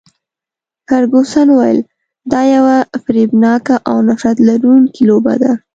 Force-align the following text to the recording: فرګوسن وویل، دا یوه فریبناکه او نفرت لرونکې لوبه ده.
فرګوسن 0.87 1.47
وویل، 1.51 1.79
دا 2.31 2.41
یوه 2.55 2.77
فریبناکه 3.03 3.75
او 3.89 3.95
نفرت 4.09 4.37
لرونکې 4.49 5.03
لوبه 5.09 5.33
ده. 5.41 5.51